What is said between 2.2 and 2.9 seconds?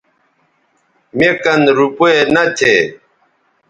نہ تھے